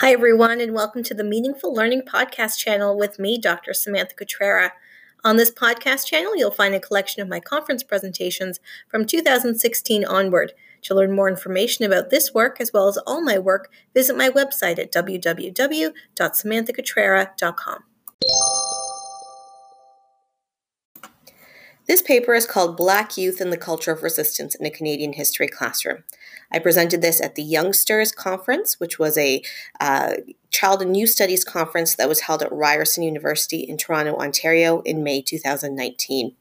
[0.00, 3.74] Hi, everyone, and welcome to the Meaningful Learning Podcast channel with me, Dr.
[3.74, 4.70] Samantha Cutrara.
[5.24, 10.54] On this podcast channel, you'll find a collection of my conference presentations from 2016 onward.
[10.84, 14.30] To learn more information about this work as well as all my work, visit my
[14.30, 17.84] website at www.samanthacutrara.com.
[21.90, 25.48] This paper is called Black Youth and the Culture of Resistance in a Canadian History
[25.48, 26.04] Classroom.
[26.48, 29.42] I presented this at the Youngsters Conference, which was a
[29.80, 30.12] uh,
[30.52, 35.02] Child and Youth Studies conference that was held at Ryerson University in Toronto, Ontario in
[35.02, 36.36] May 2019.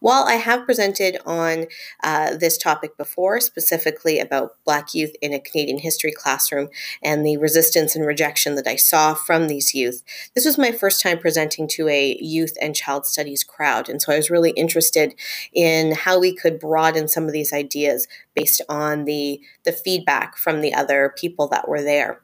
[0.00, 1.66] While I have presented on
[2.02, 6.68] uh, this topic before, specifically about Black youth in a Canadian history classroom
[7.02, 10.02] and the resistance and rejection that I saw from these youth,
[10.34, 13.88] this was my first time presenting to a youth and child studies crowd.
[13.88, 15.14] And so I was really interested
[15.52, 20.60] in how we could broaden some of these ideas based on the, the feedback from
[20.60, 22.22] the other people that were there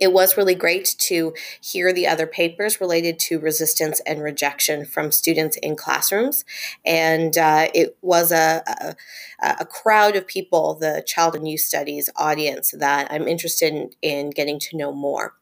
[0.00, 5.12] it was really great to hear the other papers related to resistance and rejection from
[5.12, 6.44] students in classrooms.
[6.84, 12.10] And uh, it was a, a, a, crowd of people, the child and youth studies
[12.16, 15.34] audience, that I'm interested in, in getting to know more.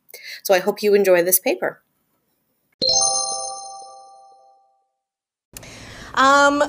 [0.43, 1.83] So I hope you enjoy this paper.
[6.15, 6.63] Um,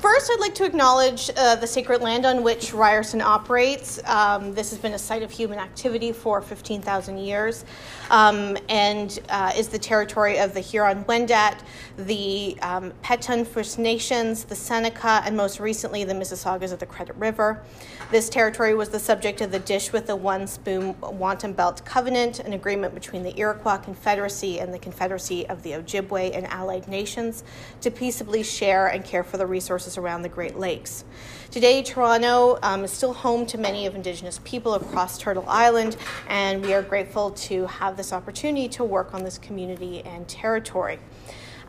[0.00, 4.00] First, I'd like to acknowledge uh, the sacred land on which Ryerson operates.
[4.06, 7.66] Um, this has been a site of human activity for 15,000 years
[8.08, 11.60] um, and uh, is the territory of the Huron Wendat,
[11.98, 17.14] the um, Petun First Nations, the Seneca, and most recently the Mississaugas of the Credit
[17.16, 17.62] River.
[18.10, 22.40] This territory was the subject of the Dish with the One Spoon Wampum Belt Covenant,
[22.40, 27.44] an agreement between the Iroquois Confederacy and the Confederacy of the Ojibwe and allied nations
[27.82, 31.04] to peaceably share and care for the resources around the Great Lakes.
[31.50, 35.96] Today, Toronto um, is still home to many of Indigenous people across Turtle Island,
[36.28, 40.98] and we are grateful to have this opportunity to work on this community and territory.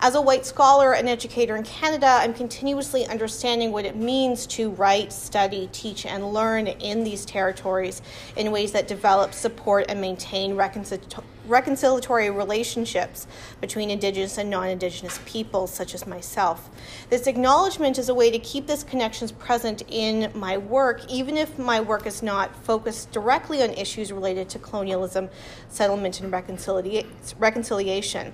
[0.04, 4.72] As a white scholar and educator in Canada, I'm continuously understanding what it means to
[4.72, 8.02] write, study, teach, and learn in these territories
[8.36, 13.28] in ways that develop, support, and maintain reconciliatory relationships
[13.60, 16.72] between Indigenous and non Indigenous peoples, such as myself.
[17.12, 21.60] This acknowledgement is a way to keep these connections present in my work, even if
[21.60, 25.30] my work is not focused directly on issues related to colonialism,
[25.70, 28.34] settlement, and reconciliation.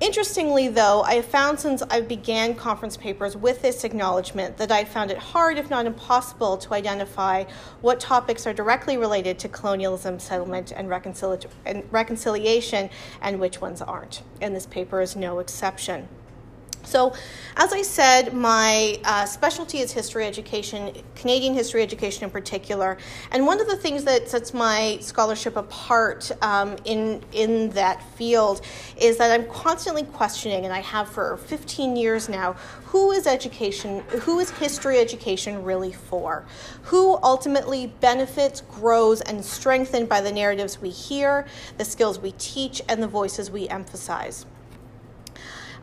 [0.00, 4.84] Interestingly, though, I have found since I began conference papers with this acknowledgement that I
[4.84, 7.44] found it hard, if not impossible, to identify
[7.80, 12.90] what topics are directly related to colonialism, settlement, and, reconcili- and reconciliation,
[13.22, 14.22] and which ones aren't.
[14.40, 16.08] And this paper is no exception.
[16.84, 17.14] So,
[17.56, 22.98] as I said, my uh, specialty is history education, Canadian history education in particular.
[23.30, 28.60] And one of the things that sets my scholarship apart um, in, in that field
[28.96, 32.54] is that I'm constantly questioning, and I have for 15 years now,
[32.86, 36.46] who is education, who is history education really for?
[36.84, 41.46] Who ultimately benefits, grows, and strengthened by the narratives we hear,
[41.78, 44.46] the skills we teach, and the voices we emphasize?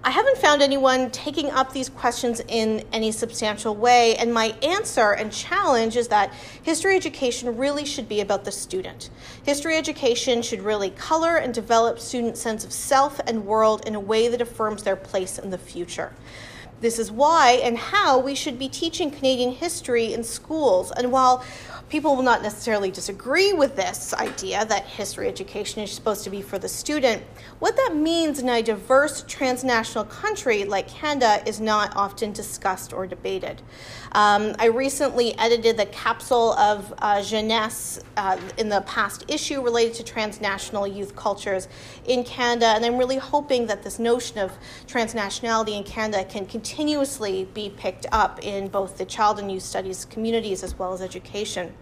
[0.03, 5.11] I haven't found anyone taking up these questions in any substantial way, and my answer
[5.11, 9.11] and challenge is that history education really should be about the student.
[9.43, 13.99] History education should really color and develop students' sense of self and world in a
[13.99, 16.13] way that affirms their place in the future.
[16.79, 20.91] This is why and how we should be teaching Canadian history in schools.
[20.91, 21.45] And while
[21.91, 26.41] people will not necessarily disagree with this idea that history education is supposed to be
[26.41, 27.21] for the student.
[27.59, 33.05] What that means in a diverse transnational country like Canada is not often discussed or
[33.05, 33.61] debated.
[34.13, 39.93] Um, I recently edited the capsule of uh, Jeunesse uh, in the past issue related
[39.95, 41.67] to transnational youth cultures
[42.05, 44.53] in Canada, and I'm really hoping that this notion of
[44.87, 50.05] transnationality in Canada can continuously be picked up in both the child and youth studies
[50.05, 51.73] communities as well as education.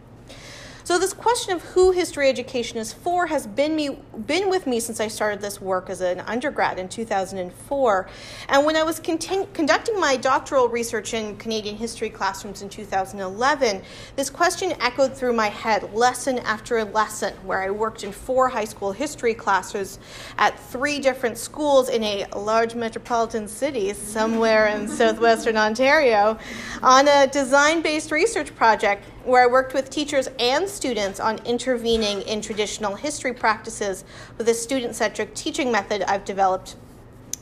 [0.90, 4.80] So this question of who history education is for has been me been with me
[4.80, 8.10] since I started this work as an undergrad in 2004.
[8.48, 13.84] And when I was continu- conducting my doctoral research in Canadian history classrooms in 2011,
[14.16, 18.66] this question echoed through my head lesson after lesson, where I worked in four high
[18.66, 20.00] school history classes
[20.40, 26.40] at three different schools in a large metropolitan city somewhere in southwestern Ontario
[26.82, 32.42] on a design-based research project where I worked with teachers and students on intervening in
[32.42, 34.06] traditional history practices
[34.38, 36.76] with a student centric teaching method I've developed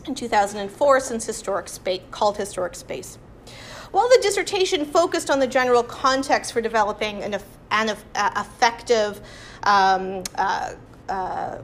[0.05, 3.17] in 2004 since historic space, called Historic Space.
[3.91, 7.39] While the dissertation focused on the general context for developing an,
[7.71, 9.21] an effective
[9.63, 10.73] um, uh,
[11.09, 11.57] uh,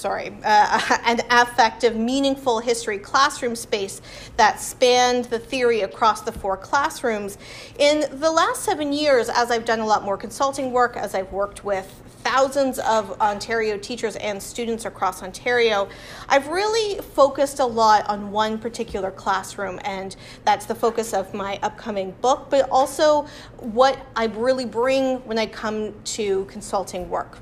[0.00, 4.00] sorry, uh, an affective, meaningful history classroom space
[4.36, 7.36] that spanned the theory across the four classrooms.
[7.78, 11.30] In the last seven years, as I've done a lot more consulting work, as I've
[11.32, 11.86] worked with
[12.22, 15.88] thousands of Ontario teachers and students across Ontario,
[16.28, 21.58] I've really focused a lot on one particular classroom, and that's the focus of my
[21.62, 23.26] upcoming book, but also
[23.58, 27.38] what I really bring when I come to consulting work.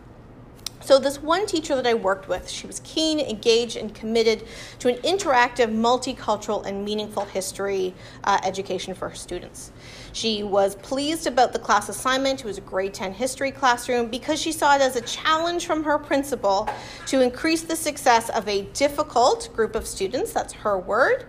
[0.89, 4.45] So, this one teacher that I worked with, she was keen, engaged, and committed
[4.79, 7.93] to an interactive, multicultural, and meaningful history
[8.25, 9.71] uh, education for her students.
[10.15, 12.41] She was pleased about the class assignment.
[12.41, 15.85] It was a grade 10 history classroom because she saw it as a challenge from
[15.85, 16.67] her principal
[17.09, 20.33] to increase the success of a difficult group of students.
[20.33, 21.27] That's her word.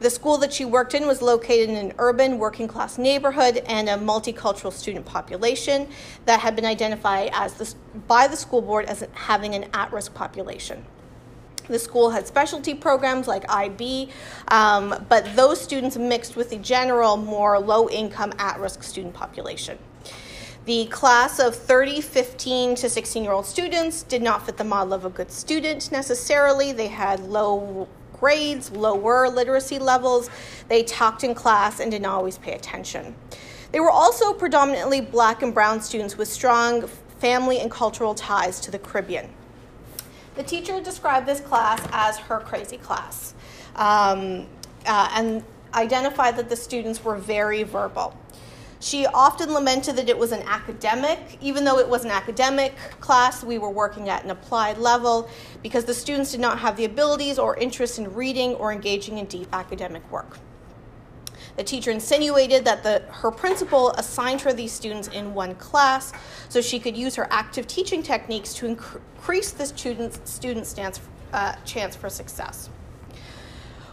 [0.00, 3.88] The school that she worked in was located in an urban working class neighborhood and
[3.88, 5.88] a multicultural student population
[6.24, 7.74] that had been identified as the,
[8.06, 10.84] by the school board as having an at risk population.
[11.66, 14.10] The school had specialty programs like IB,
[14.48, 19.78] um, but those students mixed with the general, more low income, at risk student population.
[20.64, 24.92] The class of 30, 15 to 16 year old students did not fit the model
[24.92, 26.72] of a good student necessarily.
[26.72, 27.88] They had low
[28.20, 30.30] grades, lower literacy levels.
[30.68, 33.14] They talked in class and didn't always pay attention.
[33.72, 36.86] They were also predominantly black and brown students with strong
[37.18, 39.28] family and cultural ties to the Caribbean.
[40.36, 43.34] The teacher described this class as her crazy class
[43.74, 44.46] um,
[44.86, 45.42] uh, and
[45.74, 48.16] identified that the students were very verbal.
[48.80, 53.42] She often lamented that it was an academic, even though it was an academic class,
[53.42, 55.28] we were working at an applied level
[55.62, 59.26] because the students did not have the abilities or interest in reading or engaging in
[59.26, 60.38] deep academic work.
[61.56, 66.12] The teacher insinuated that the, her principal assigned her these students in one class
[66.48, 71.00] so she could use her active teaching techniques to increase the student's student stance,
[71.32, 72.70] uh, chance for success.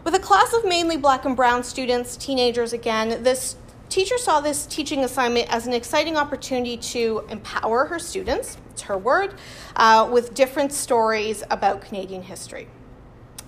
[0.04, 3.56] With a class of mainly black and brown students, teenagers again, this
[3.90, 8.98] teacher saw this teaching assignment as an exciting opportunity to empower her students, it's her
[8.98, 9.36] word,
[9.76, 12.68] uh, with different stories about Canadian history.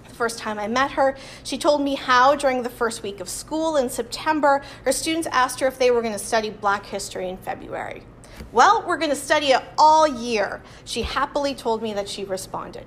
[0.07, 3.29] The first time I met her, she told me how, during the first week of
[3.29, 7.29] school in September, her students asked her if they were going to study Black history
[7.29, 8.03] in February.
[8.51, 10.61] Well, we're going to study it all year.
[10.85, 12.85] She happily told me that she responded.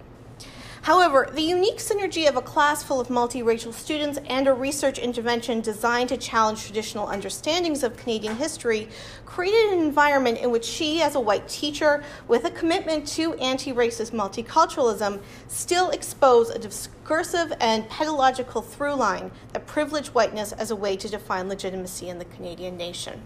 [0.82, 5.60] However, the unique synergy of a class full of multiracial students and a research intervention
[5.60, 8.88] designed to challenge traditional understandings of Canadian history
[9.26, 13.72] created an environment in which she, as a white teacher with a commitment to anti
[13.72, 20.76] racist multiculturalism, still exposed a discursive and pedagogical through line that privileged whiteness as a
[20.76, 23.20] way to define legitimacy in the Canadian nation.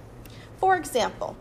[0.58, 1.36] For example,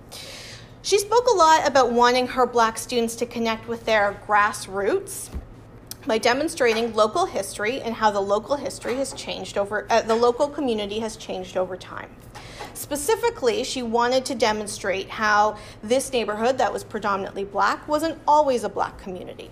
[0.84, 5.30] she spoke a lot about wanting her black students to connect with their grassroots
[6.06, 10.48] by demonstrating local history and how the local history has changed over uh, the local
[10.48, 12.10] community has changed over time.
[12.74, 18.70] Specifically, she wanted to demonstrate how this neighborhood that was predominantly black wasn't always a
[18.70, 19.52] black community.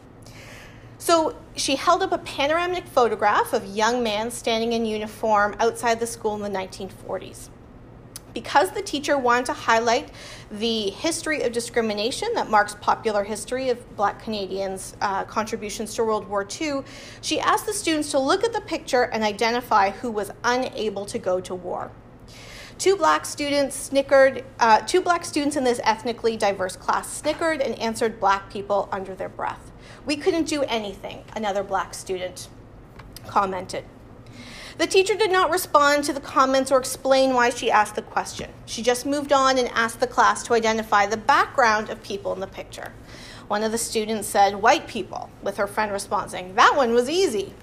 [0.98, 6.08] So she held up a panoramic photograph of young man standing in uniform outside the
[6.08, 7.50] school in the 1940s
[8.34, 10.10] because the teacher wanted to highlight
[10.52, 16.28] the history of discrimination that marks popular history of black Canadians' uh, contributions to World
[16.28, 16.82] War II,
[17.22, 21.20] she asked the students to look at the picture and identify who was unable to
[21.20, 21.92] go to war.
[22.78, 27.78] Two black students snickered, uh, two black students in this ethnically diverse class snickered and
[27.78, 29.72] answered black people under their breath.
[30.06, 32.48] We couldn't do anything, another black student
[33.28, 33.86] commented.
[34.78, 38.50] The teacher did not respond to the comments or explain why she asked the question.
[38.66, 42.40] She just moved on and asked the class to identify the background of people in
[42.40, 42.94] the picture.
[43.48, 47.54] One of the students said, White people, with her friend responding, That one was easy.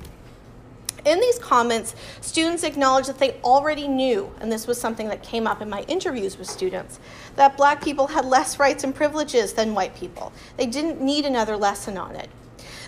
[1.07, 5.47] In these comments, students acknowledged that they already knew, and this was something that came
[5.47, 6.99] up in my interviews with students,
[7.37, 10.33] that black people had less rights and privileges than white people.
[10.59, 12.29] They didn't need another lesson on it.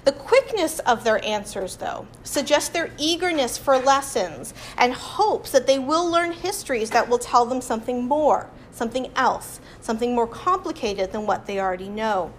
[0.04, 5.78] The quickness of their answers, though, suggests their eagerness for lessons and hopes that they
[5.78, 11.26] will learn histories that will tell them something more, something else, something more complicated than
[11.26, 12.32] what they already know.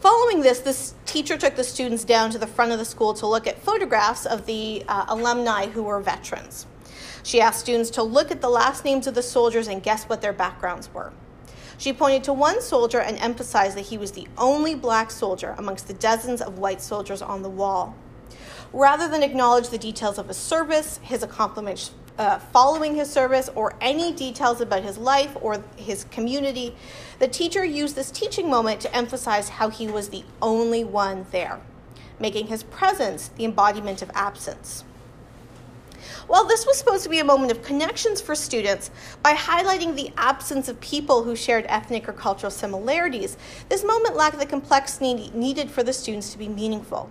[0.00, 3.26] Following this, this teacher took the students down to the front of the school to
[3.26, 6.66] look at photographs of the uh, alumni who were veterans.
[7.24, 10.22] She asked students to look at the last names of the soldiers and guess what
[10.22, 11.12] their backgrounds were.
[11.78, 15.86] She pointed to one soldier and emphasized that he was the only black soldier amongst
[15.86, 17.94] the dozens of white soldiers on the wall.
[18.72, 23.74] Rather than acknowledge the details of his service, his accomplishments, uh, following his service or
[23.80, 26.74] any details about his life or his community,
[27.20, 31.60] the teacher used this teaching moment to emphasize how he was the only one there,
[32.18, 34.82] making his presence the embodiment of absence.
[36.26, 38.90] While this was supposed to be a moment of connections for students,
[39.22, 43.36] by highlighting the absence of people who shared ethnic or cultural similarities,
[43.68, 47.10] this moment lacked the complexity needed for the students to be meaningful.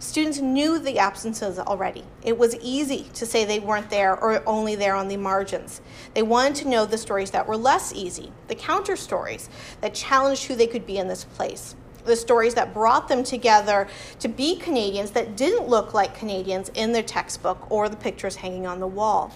[0.00, 2.04] Students knew the absences already.
[2.22, 5.80] It was easy to say they weren't there or only there on the margins.
[6.14, 10.44] They wanted to know the stories that were less easy, the counter stories that challenged
[10.44, 11.74] who they could be in this place
[12.08, 13.86] the stories that brought them together
[14.18, 18.66] to be Canadians that didn't look like Canadians in their textbook or the pictures hanging
[18.66, 19.32] on the wall.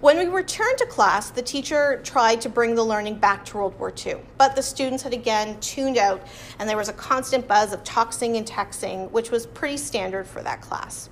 [0.00, 3.78] When we returned to class, the teacher tried to bring the learning back to World
[3.78, 6.26] War II, but the students had again tuned out,
[6.58, 10.42] and there was a constant buzz of talking and texting, which was pretty standard for
[10.42, 11.10] that class.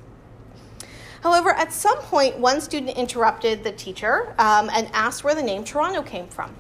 [1.22, 5.64] However, at some point, one student interrupted the teacher um, and asked where the name
[5.64, 6.54] Toronto came from.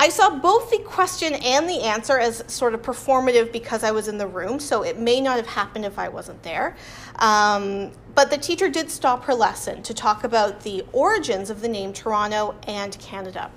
[0.00, 4.06] I saw both the question and the answer as sort of performative because I was
[4.06, 6.76] in the room, so it may not have happened if I wasn't there.
[7.16, 11.68] Um, but the teacher did stop her lesson to talk about the origins of the
[11.68, 13.50] name Toronto and Canada.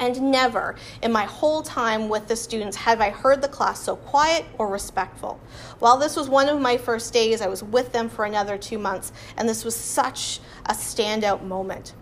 [0.00, 3.96] And never in my whole time with the students have I heard the class so
[3.96, 5.38] quiet or respectful.
[5.78, 8.78] While this was one of my first days, I was with them for another two
[8.78, 11.94] months, and this was such a standout moment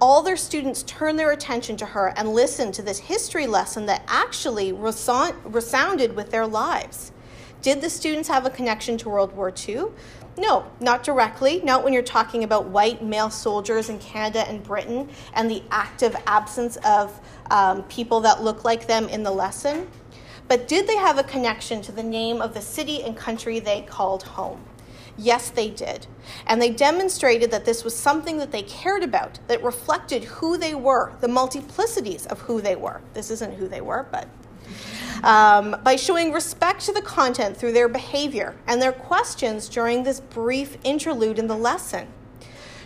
[0.00, 4.04] all their students turned their attention to her and listened to this history lesson that
[4.06, 7.12] actually resounded with their lives.
[7.60, 9.86] Did the students have a connection to World War II?
[10.36, 15.08] No, not directly, not when you're talking about white male soldiers in Canada and Britain
[15.34, 19.88] and the active absence of um, people that look like them in the lesson.
[20.46, 23.82] But did they have a connection to the name of the city and country they
[23.82, 24.64] called home?
[25.18, 26.06] Yes, they did.
[26.46, 30.76] And they demonstrated that this was something that they cared about, that reflected who they
[30.76, 33.00] were, the multiplicities of who they were.
[33.14, 34.28] This isn't who they were, but.
[35.24, 40.20] Um, by showing respect to the content through their behavior and their questions during this
[40.20, 42.06] brief interlude in the lesson.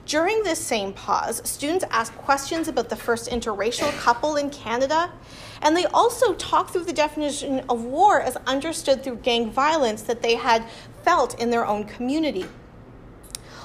[0.06, 5.12] During this same pause, students asked questions about the first interracial couple in Canada,
[5.60, 10.20] and they also talked through the definition of war as understood through gang violence that
[10.20, 10.64] they had
[11.02, 12.47] felt in their own community.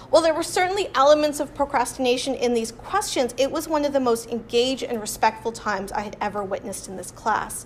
[0.10, 4.00] While there were certainly elements of procrastination in these questions, it was one of the
[4.00, 7.65] most engaged and respectful times I had ever witnessed in this class.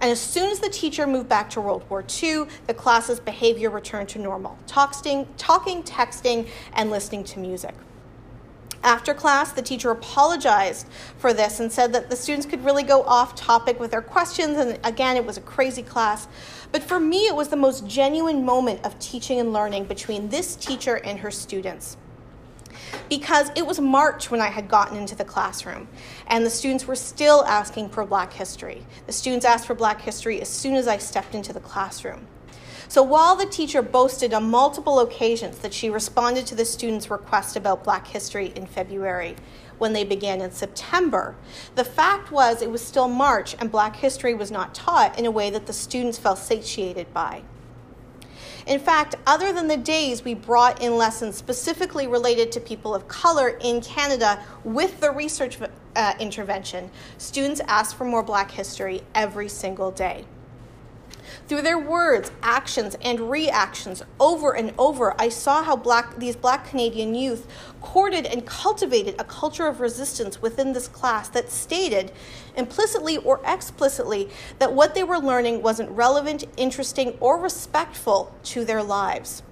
[0.00, 3.70] And as soon as the teacher moved back to World War II, the class's behavior
[3.70, 7.74] returned to normal talking, talking texting, and listening to music.
[8.88, 10.86] After class, the teacher apologized
[11.18, 14.56] for this and said that the students could really go off topic with their questions,
[14.56, 16.26] and again, it was a crazy class.
[16.72, 20.56] But for me, it was the most genuine moment of teaching and learning between this
[20.56, 21.98] teacher and her students.
[23.10, 25.86] Because it was March when I had gotten into the classroom,
[26.26, 28.86] and the students were still asking for Black history.
[29.06, 32.26] The students asked for Black history as soon as I stepped into the classroom.
[32.88, 37.54] So while the teacher boasted on multiple occasions that she responded to the students' request
[37.54, 39.36] about Black history in February,
[39.78, 41.34] when they began in September.
[41.74, 45.30] The fact was, it was still March and Black history was not taught in a
[45.30, 47.42] way that the students felt satiated by.
[48.66, 53.08] In fact, other than the days we brought in lessons specifically related to people of
[53.08, 55.58] color in Canada with the research
[55.96, 60.26] uh, intervention, students asked for more Black history every single day.
[61.46, 66.68] Through their words, actions, and reactions over and over, I saw how black, these black
[66.68, 67.46] Canadian youth
[67.80, 72.12] courted and cultivated a culture of resistance within this class that stated,
[72.56, 78.82] implicitly or explicitly, that what they were learning wasn't relevant, interesting, or respectful to their
[78.82, 79.42] lives.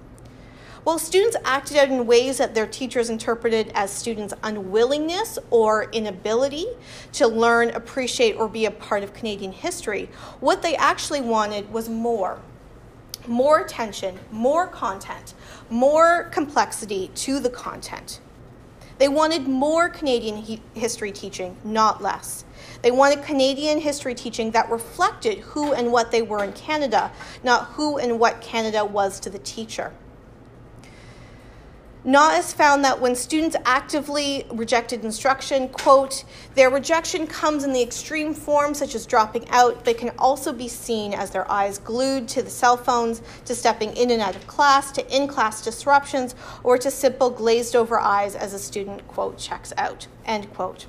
[0.87, 6.65] While students acted out in ways that their teachers interpreted as students' unwillingness or inability
[7.11, 10.07] to learn, appreciate, or be a part of Canadian history,
[10.39, 12.39] what they actually wanted was more.
[13.27, 15.33] More attention, more content,
[15.69, 18.21] more complexity to the content.
[18.97, 22.45] They wanted more Canadian he- history teaching, not less.
[22.81, 27.11] They wanted Canadian history teaching that reflected who and what they were in Canada,
[27.43, 29.91] not who and what Canada was to the teacher.
[32.03, 36.23] NAHS found that when students actively rejected instruction, quote,
[36.55, 40.67] their rejection comes in the extreme form, such as dropping out, but can also be
[40.67, 44.47] seen as their eyes glued to the cell phones, to stepping in and out of
[44.47, 49.37] class, to in class disruptions, or to simple glazed over eyes as a student, quote,
[49.37, 50.85] checks out, end quote.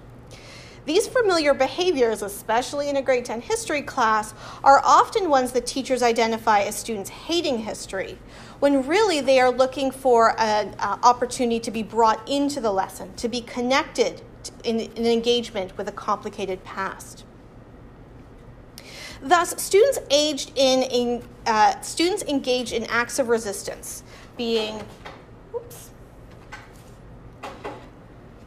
[0.88, 4.32] These familiar behaviors, especially in a grade 10 history class,
[4.64, 8.18] are often ones that teachers identify as students hating history,
[8.60, 13.14] when really they are looking for an uh, opportunity to be brought into the lesson,
[13.14, 14.22] to be connected
[14.64, 17.24] in, in engagement with a complicated past.
[19.20, 24.02] Thus, students aged in, in uh, students engaged in acts of resistance,
[24.36, 24.80] being
[25.54, 25.90] oops,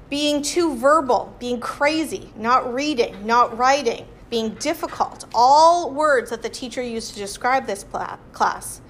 [0.09, 6.49] being too verbal, being crazy, not reading, not writing, being difficult, all words that the
[6.49, 7.85] teacher used to describe this
[8.31, 8.81] class.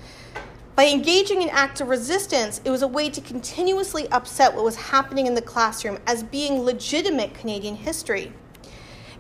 [0.75, 4.75] By engaging in acts of resistance, it was a way to continuously upset what was
[4.75, 8.31] happening in the classroom as being legitimate Canadian history.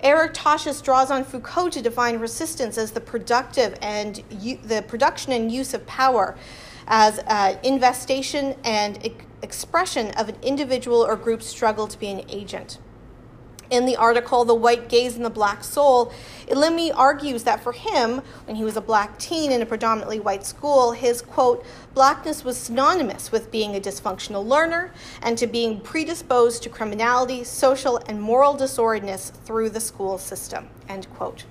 [0.01, 5.31] Eric Toshalis draws on Foucault to define resistance as the productive and u- the production
[5.33, 6.35] and use of power
[6.87, 12.07] as uh, an investation and e- expression of an individual or group struggle to be
[12.07, 12.79] an agent
[13.71, 16.13] in the article, The White Gaze and the Black Soul,
[16.47, 20.45] Elimni argues that for him, when he was a black teen in a predominantly white
[20.45, 26.61] school, his quote, blackness was synonymous with being a dysfunctional learner and to being predisposed
[26.63, 31.45] to criminality, social, and moral disorderliness through the school system, end quote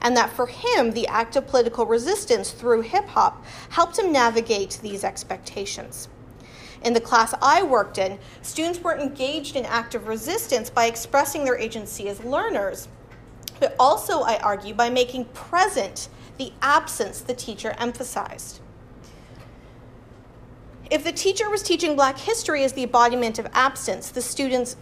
[0.00, 4.78] and that for him, the act of political resistance through hip hop helped him navigate
[4.82, 6.08] these expectations.
[6.82, 11.58] In the class I worked in, students were engaged in active resistance by expressing their
[11.58, 12.88] agency as learners,
[13.60, 18.60] but also, I argue, by making present the absence the teacher emphasized.
[20.90, 24.76] If the teacher was teaching black history as the embodiment of absence, the students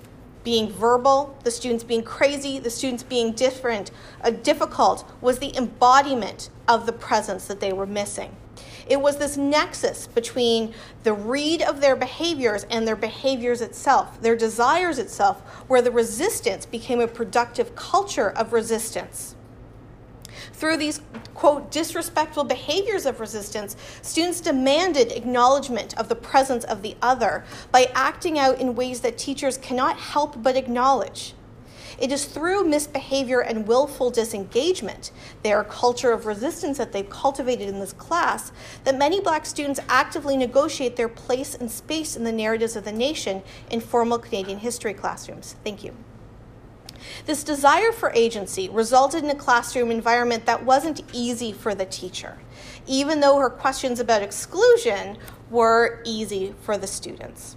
[0.45, 3.91] being verbal, the students being crazy, the students being different,
[4.23, 8.37] uh, difficult, was the embodiment of the presence that they were missing.
[8.87, 14.37] It was this nexus between the read of their behaviors and their behaviors itself, their
[14.37, 19.35] desires itself, where the resistance became a productive culture of resistance.
[20.53, 21.01] Through these,
[21.35, 27.91] quote, disrespectful behaviors of resistance, students demanded acknowledgement of the presence of the other by
[27.95, 31.35] acting out in ways that teachers cannot help but acknowledge.
[31.99, 35.13] It is through misbehavior and willful disengagement,
[35.43, 38.53] their culture of resistance that they've cultivated in this class,
[38.85, 42.93] that many black students actively negotiate their place and space in the narratives of the
[42.93, 45.57] nation in formal Canadian history classrooms.
[45.65, 45.95] Thank you.
[47.25, 52.39] This desire for agency resulted in a classroom environment that wasn't easy for the teacher,
[52.87, 55.19] even though her questions about exclusion
[55.51, 57.57] were easy for the students.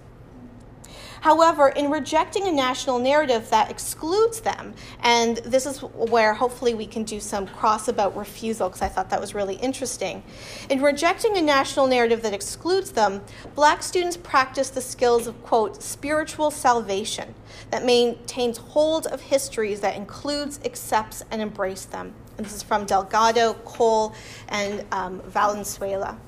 [1.20, 6.86] However, in rejecting a national narrative that excludes them, and this is where hopefully we
[6.86, 10.22] can do some cross about refusal, because I thought that was really interesting.
[10.68, 13.22] In rejecting a national narrative that excludes them,
[13.54, 17.34] black students practice the skills of, quote, spiritual salvation
[17.70, 22.14] that maintains hold of histories that includes, accepts, and embraces them.
[22.36, 24.14] And this is from Delgado, Cole,
[24.48, 26.18] and um, Valenzuela.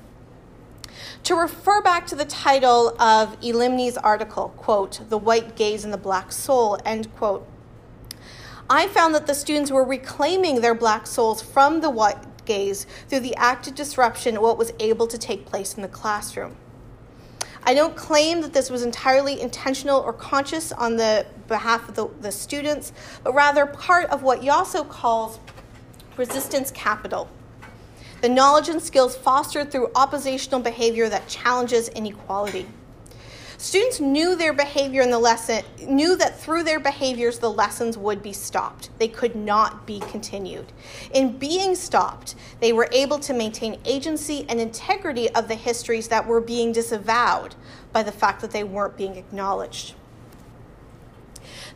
[1.24, 5.98] To refer back to the title of Elimni's article, quote, The White Gaze and the
[5.98, 7.46] Black Soul, end quote,
[8.68, 13.20] I found that the students were reclaiming their black souls from the white gaze through
[13.20, 16.56] the active disruption of what was able to take place in the classroom.
[17.64, 22.08] I don't claim that this was entirely intentional or conscious on the behalf of the,
[22.20, 25.38] the students, but rather part of what Yosso calls
[26.16, 27.28] resistance capital
[28.22, 32.66] the knowledge and skills fostered through oppositional behavior that challenges inequality.
[33.58, 38.22] Students knew their behavior in the lesson, knew that through their behaviors the lessons would
[38.22, 38.90] be stopped.
[38.98, 40.72] They could not be continued.
[41.12, 46.26] In being stopped, they were able to maintain agency and integrity of the histories that
[46.26, 47.56] were being disavowed
[47.92, 49.94] by the fact that they weren't being acknowledged.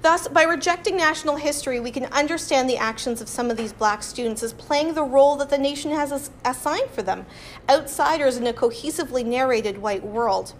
[0.02, 4.02] Thus, by rejecting national history, we can understand the actions of some of these black
[4.02, 7.26] students as playing the role that the nation has assigned for them,
[7.68, 10.55] outsiders in a cohesively narrated white world.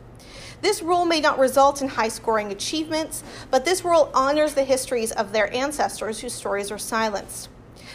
[0.63, 5.13] This role may not result in high scoring achievements, but this role honors the histories
[5.13, 7.49] of their ancestors whose stories are silenced.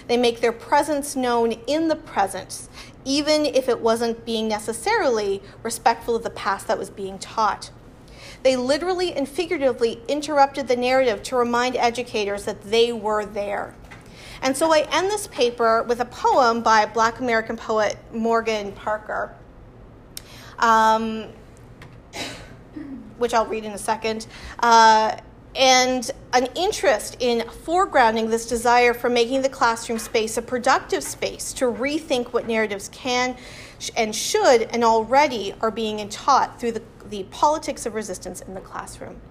[0.08, 2.68] They make their presence known in the present,
[3.04, 7.72] even if it wasn't being necessarily respectful of the past that was being taught.
[8.44, 13.76] They literally and figuratively interrupted the narrative to remind educators that they were there.
[14.42, 19.36] And so I end this paper with a poem by Black American poet Morgan Parker,
[20.58, 21.28] um,
[23.20, 24.26] which I'll read in a second.
[24.60, 25.16] Uh,
[25.56, 31.52] and an interest in foregrounding this desire for making the classroom space a productive space
[31.54, 33.36] to rethink what narratives can
[33.96, 38.62] and should and already are being taught through the the politics of resistance in the
[38.62, 39.22] classroom.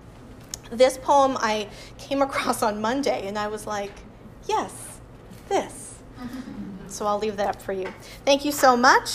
[0.71, 3.93] This poem I came across on Monday, and I was like,
[4.47, 5.01] yes,
[5.49, 5.99] this.
[6.87, 7.93] So I'll leave that up for you.
[8.25, 9.09] Thank you so much.